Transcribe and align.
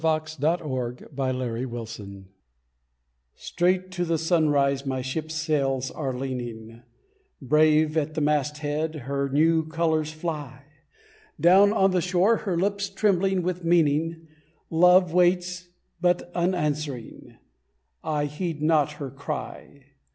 The 0.01 0.07
Coming 0.57 1.03
of 1.15 1.15
My 1.15 1.85
Ship 1.85 2.07
Straight 3.35 3.91
to 3.91 4.03
the 4.03 4.17
sunrise 4.17 4.83
my 4.83 5.03
ship's 5.03 5.35
sails 5.35 5.91
are 5.91 6.11
leaning, 6.15 6.81
Brave 7.39 7.95
at 7.95 8.15
the 8.15 8.21
masthead 8.21 8.95
her 9.05 9.29
new 9.29 9.63
colours 9.67 10.11
fly; 10.11 10.63
Down 11.39 11.71
on 11.71 11.91
the 11.91 12.01
shore, 12.01 12.37
her 12.37 12.57
lips 12.57 12.89
trembling 12.89 13.43
with 13.43 13.63
meaning, 13.63 14.27
Love 14.71 15.13
waits, 15.13 15.67
but 16.01 16.31
unanswering, 16.33 17.37
I 18.03 18.25
heed 18.25 18.59
not 18.59 18.93
her 18.93 19.11
cry. 19.11 19.85